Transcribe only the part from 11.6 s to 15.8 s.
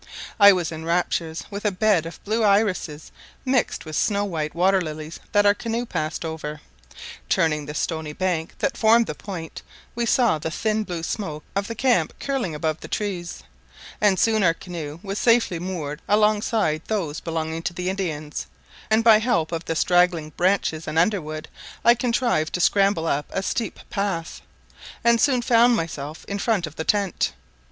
the camp curling above the trees, and soon our canoe was safely